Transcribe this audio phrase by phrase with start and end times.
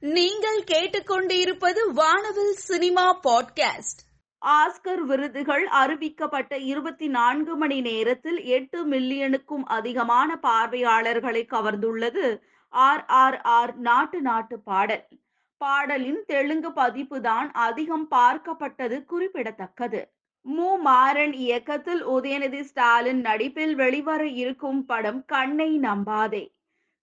[0.00, 4.00] நீங்கள் கேட்டுக்கொண்டிருப்பது வானவில் சினிமா பாட்காஸ்ட்.
[4.46, 13.76] ஆஸ்கர் விருதுகள் அறிவிக்கப்பட்ட இருபத்தி நான்கு மணி நேரத்தில் எட்டு மில்லியனுக்கும் அதிகமான பார்வையாளர்களை கவர்ந்துள்ளது ஆர் ஆர் ஆர்
[13.76, 15.06] நாட்டு நாட்டு பாடல்.
[15.56, 20.12] பாடலின் தெலுங்கு பதிப்பு தான் அதிகம் பார்க்கப்பட்டது குறிப்பிடத்தக்கது.
[20.42, 20.78] மு.
[20.78, 26.57] மாறன் இயக்கத்தில் உதயநிதி ஸ்டாலின் நடிப்பில் வெளிவர இருக்கும் படம் கண்ணை நம்பாதே.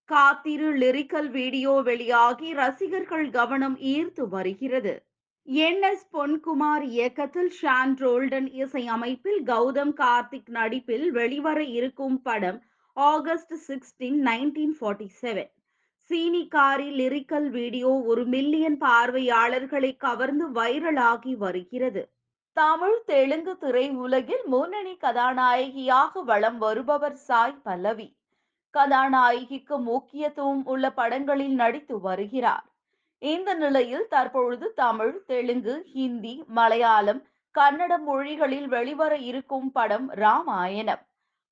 [0.09, 4.93] காத்திரு லிரிக்கல் வீடியோ வெளியாகி ரசிகர்கள் கவனம் ஈர்த்து வருகிறது.
[5.47, 12.59] என் எஸ் பொன்குமார் இயக்கத்தில் ஷான் ரோல்டன் இசையமைப்பில் கௌதம் கார்த்திக் நடிப்பில் வெளிவர இருக்கும் படம்
[12.97, 15.51] August sixteen nineteen forty seven
[16.09, 22.03] சீனிகாரி lyrical video ஒரு மில்லியன் பார்வையாளர்களை கவர்ந்து வைரலாகி வருகிறது.
[22.57, 28.07] தமிழ் தெலுங்கு திரையுலகில் முன்னணி கதாநாயகியாக வலம் வருபவர் சாய் பல்லவி.
[28.77, 32.65] கதாநாயகிக்கு முக்கியத்துவம் உள்ள படங்களில் நடித்து வருகிறார்.
[33.21, 37.21] இந்த நிலையில் தற்பொழுது தமிழ் தெலுங்கு ஹிந்தி மலையாளம்
[37.55, 41.03] கன்னட மொழிகளில் வெளிவர இருக்கும் படம் ராமாயணம்.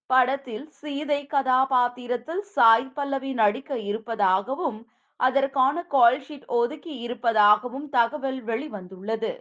[0.10, 4.80] படத்தில் சீதை கதாபாத்திரத்தில் சாய் பல்லவி நடிக்க இருப்பதாகவும்
[5.20, 9.34] அதற்கான கால்ஷீட் ஒதுக்கி இருப்பதாகவும் தகவல் வெளிவந்துள்ளது.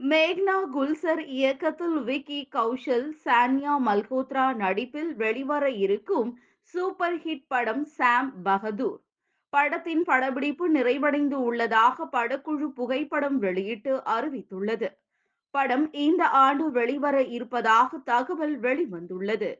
[0.00, 6.30] மேக்னா குல்சர் இயக்கத்தில் விக்கி கௌஷல் சான்யா மல்கோத்ரா நடிப்பில் வெளிவர இருக்கும்
[6.62, 9.00] சூப்பர் ஹிட் படம் சாம் பகதூர்.
[9.48, 14.88] படத்தின் படப்பிடிப்பு நிறைவடைந்து உள்ளதாக படக்குழு புகைப்படம் வெளியிட்டு அறிவித்துள்ளது.
[15.50, 19.50] படம் இந்த ஆண்டு வெளிவர இருப்பதாக தகவல் வெளிவந்துள்ளது.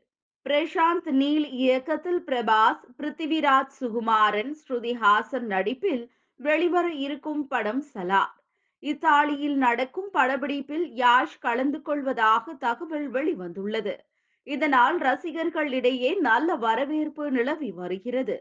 [0.46, 8.32] பிரசாந்த் நீல் இயக்கத்தில் பிரபாஸ் பிருத்திவிராஜ் சுகுமாரன் ஸ்ருதி ஹாசன் நடிப்பில் வெளிவர இருக்கும் படம் சலார்.
[8.78, 13.94] இத்தாலியில் நடக்கும் படப்பிடிப்பில் யாஷ் கலந்து கொள்வதாக தகவல் வெளிவந்துள்ளது.
[14.46, 18.36] இதனால் ரசிகர்களிடையே நல்ல வரவேற்பு நிலவி வருகிறது.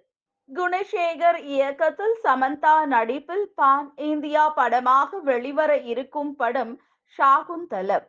[0.50, 6.74] குணசேகர் இயக்கத்தில் சமந்தா நடிப்பில் பான் இந்தியா படமாக வெளிவர இருக்கும் படம்
[7.20, 8.08] ஷாகுந்தலம்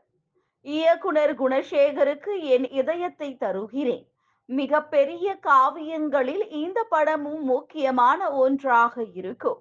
[0.65, 4.07] இயக்குனர் குணசேகருக்கு என் இதயத்தை தருகிறேன்.
[4.49, 9.61] மிக பெரிய காவியங்களில் இந்த படமும் முக்கியமான ஒன்றாக இருக்கும்.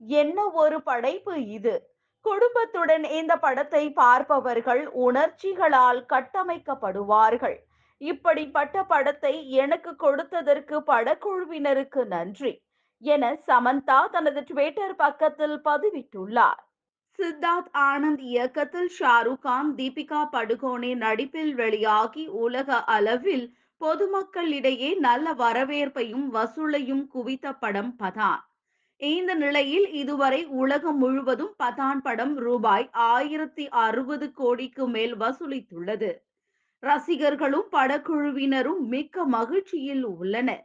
[0.00, 1.74] என்ன ஒரு படைப்பு இது?
[2.24, 7.58] குடும்பத்துடன் இந்த படத்தை பார்ப்பவர்கள் உணர்ச்சிகளால் கட்டமைக்கப்படுவார்கள்.
[8.00, 12.52] இப்படிப்பட்ட படத்தை எனக்கு கொடுத்ததற்கு படக்குழுவினருக்கு நன்றி
[13.02, 16.60] என சமந்தா தனது ட்விட்டர் பக்கத்தில் பதிவிட்டுள்ளார்.
[17.18, 23.46] சித்தார்த் ஆனந்த் இயக்கத்தில் ஷாருக் கான் தீபிகா படுகோனே நடிப்பில் வெளியாகி உலக அளவில்
[23.80, 28.40] பொதுமக்களிடையே நல்ல வரவேற்பையும் வசூலையும் குவித்த படம் பதான்.
[29.00, 36.10] இந்த நிலையில் இதுவரை உலகம் முழுவதும் பதான் படம் ரூபாய் ஆயிரத்தி அறுபது கோடிக்கு மேல் வசூலித்துள்ளது.
[36.82, 40.62] ரசிகர்களும் படக்குழுவினரும் மிக்க மகிழ்ச்சியில் உள்ளனர்.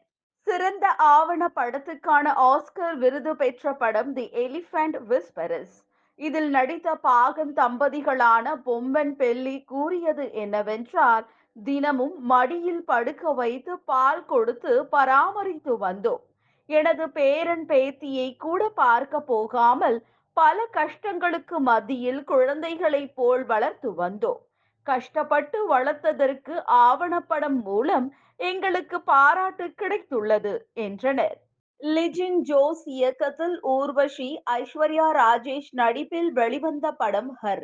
[0.48, 5.76] சிறந்த ஆவண படத்துக்கான ஆஸ்கர் விருது பெற்ற படம் தி எலிஃபண்ட் விஸ்பரஸ்.
[6.20, 11.26] இதில் நடித்த பாகன் தம்பதிகளான பொம்மன் பெல்லி கூறியது என்னவென்றால்
[11.64, 16.24] தினமும் மடியில் படுக்க வைத்து பால் கொடுத்து பராமரித்து வந்தோம்.
[16.70, 19.98] எனது பேரன் பேத்தியை கூட பார்க்க போகாமல்
[20.38, 24.42] பல கஷ்டங்களுக்கு மத்தியில் குழந்தைகளைப் போல் வளர்த்து வந்தோம்.
[24.86, 28.08] கஷ்டப்பட்டு வளர்த்ததற்கு ஆவணப்படம் மூலம்
[28.50, 30.54] எங்களுக்கு பாராட்டு கிடைத்துள்ளது
[30.86, 31.38] என்றனர்.
[31.80, 37.64] லிஜின் ஜோஸ் இயக்கத்தில் ஊர்வஷி ஐஸ்வர்யா ராஜேஷ் நடிப்பில் வெளிவந்த படம் Her.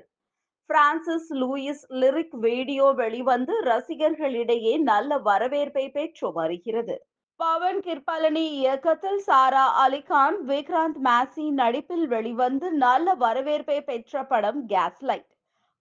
[0.69, 6.95] Francis Louis lyric video வெளிவந்து ரசிகர்களிடையே நல்ல வரவேற்பை பெற்று வருகிறது.
[7.39, 15.30] பவன் கிருபாலனி இயக்கத்தில் சாரா அலிகான் விக்ராந்த் மேசி நடிப்பில் வெளிவந்து நல்ல வரவேற்பை பெற்ற படம் கேஸ்லைட்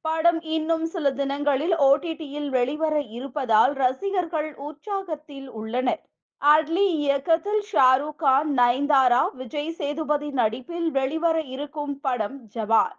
[0.04, 6.02] படம் இன்னும் சில தினங்களில் ஓடிடியில் வெளிவர இருப்பதால் ரசிகர்கள் உற்சாகத்தில் உள்ளனர்.
[6.42, 12.96] அட்லி இயக்கத்தில் ஷாருக் கான் நயன்தாரா விஜய் சேதுபதி நடிப்பில் வெளிவர இருக்கும் படம் ஜவான்.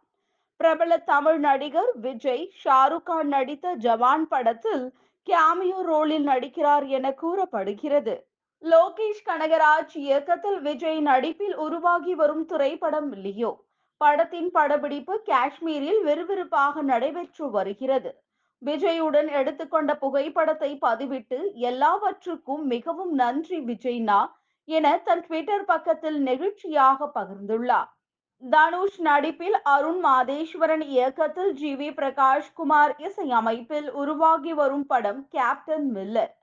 [0.57, 4.94] பிரபல தமிழ் நடிகர் விஜய் ஷாருக் கான் நடித்த ஜவான் படத்தில்
[5.28, 8.16] கேமியோ ரோலில் நடிக்கிறார் என கூறப்படுகிறது.
[8.63, 13.51] லோகேஷ் கனகராஜ் இயக்கத்தில் விஜய் நடிப்பில் உருவாகி வரும் திரைப்படம் லியோ.
[14.03, 18.12] படத்தின் படப்பிடிப்பு காஷ்மீரில் விறுவிறுப்பாக நடைபெற்று வருகிறது.
[18.62, 21.38] விஜயுடன் எடுத்துக்கொண்ட புகைப்படத்தை பதிவிட்டு
[21.69, 24.19] எல்லாவற்றுக்கும் மிகவும் நன்றி விஜய்னா
[24.68, 27.89] என தன் ட்விட்டர் பக்கத்தில் நெகிழ்ச்சியாக பகிர்ந்துள்ளார்.
[28.44, 36.33] தனுஷ் நடிப்பில் அருண் மாதேஸ்வரன் இயக்கத்தில் ஜி வி பிரகாஷ் குமார் இசையமைப்பில் உருவாகி வரும் படம் கேப்டன் மில்லர்.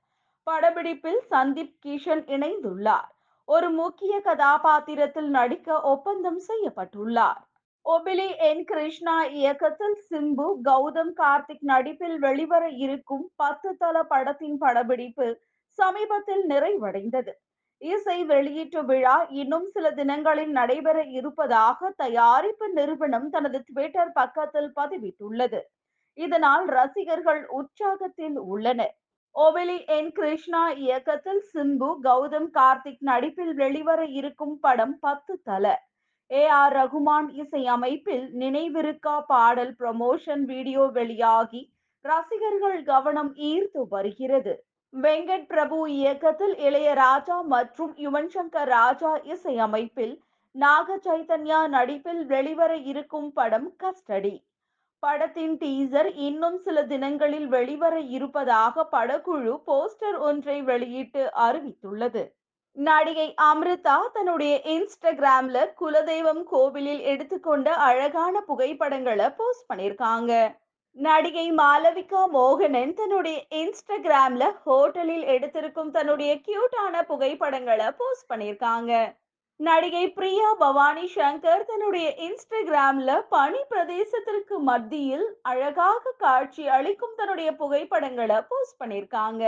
[0.46, 3.08] படப்பிடிப்பில் சந்தீப் கிஷன் இணைந்துள்ளார்.
[3.48, 7.42] ஒரு முக்கிய கதாபாத்திரத்தில் நடிக்க ஒப்பந்தம் செய்யப்பட்டுள்ளார்.
[7.86, 15.26] ஒபிலி என் கிருஷ்ணா இயக்கத்தில் சிம்பு கௌதம் கார்த்திக் நடிப்பில் வெளிவர இருக்கும் பத்து தல படத்தின் படப்பிடிப்பு
[15.78, 17.32] சமீபத்தில் நிறைவடைந்தது.
[17.82, 25.60] இசை வெளியீட்டு விழா இன்னும் சில தினங்களில் நடைபெற இருப்பதாக தயாரிப்பு நிறுவனம் தனது ட்விட்டர் பக்கத்தில் பதிவிட்டுள்ளது.
[26.18, 28.94] இதனால் ரசிகர்கள் உற்சாகத்தில் உள்ளனர்.
[29.34, 35.64] ஓவெலி என் கிருஷ்ணா இயக்கத்தில் சிம்பு கௌதம் கார்த்திக் நடிப்பில் வெளிவர இருக்கும் படம் பத்து தல
[36.30, 41.60] ஏ ஆர் ரகுமான் இசை அமைப்பில் நினைவிருக்கா பாடல் ப்ரமோஷன் வீடியோ வெளியாகி
[42.04, 44.52] ரசிகர்கள் கவனம் ஈர்த்து வருகிறது.
[44.94, 50.14] வெங்கட் பிரபு இயக்கத்தில் இளையராஜா மற்றும் யுவன் சங்கர் ராஜா இசையமைப்பில்
[50.54, 54.36] நாக சைதன்யா நடிப்பில் வெளிவர இருக்கும் படம் கஸ்டடி.
[55.02, 62.22] படத்தின் டீசர் இன்னும் சில தினங்களில் வெளிவர இருப்பதாக படக்குழு போஸ்டர் ஒன்றை வெளியிட்டு அறிவித்துள்ளது.
[62.78, 70.32] நடிகை அமிர்தா தன்னுடைய இன்ஸ்டாகிராம்ல குலதெய்வம் கோவிலில் எடுத்துக்கொண்ட அழகான புகைப்படங்களை போஸ்ட் பண்ணிருக்காங்க
[70.96, 78.92] நடிகை மாலவிகா மோகனன் தன்னுடைய இன்ஸ்டாகிராம்ல ஹோட்டலில் எடுத்திருக்கும் தன்னுடைய கியூட்டான புகைப்படங்களை போஸ்ட் பண்ணிருக்காங்க
[79.60, 88.78] நடிகை பிரியா பவானி சங்கர் தன்னுடைய இன்ஸ்டாகிராம்ல பனி பிரதேசத்திற்கு மத்தியில் அழகாக காட்சி அளிக்கும் தன்னுடைய புகைப்படங்களை போஸ்ட்
[88.80, 89.44] பண்ணிருக்காங்க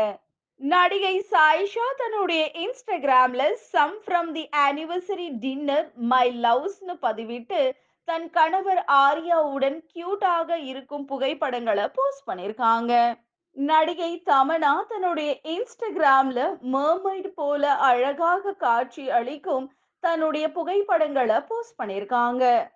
[0.61, 7.61] நடிகை சாயிஷா தன்னுடைய இன்ஸ்டாகிராம்ல some from the anniversary dinner my லவ்ஸ்னு பதிவிட்டு
[8.05, 12.93] தன் கணவர் ஆர்யாவுடன் கியூட்டாக இருக்கும் புகைப்படங்களை போஸ்ட் பண்ணிருக்காங்க.
[13.57, 16.41] நடிகை தமனா தன்னுடைய இன்ஸ்டாகிராம்ல
[16.73, 22.71] மர்மைட் போல அழகாக காட்சி அளிக்கும் தன்னுடைய புகைப்படங்களை போஸ்ட் பண்ணிருக்காங்க.